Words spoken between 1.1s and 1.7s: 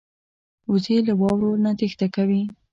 واورو